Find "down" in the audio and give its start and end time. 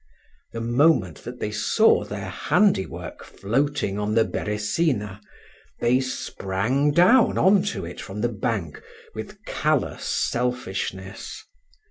6.89-7.37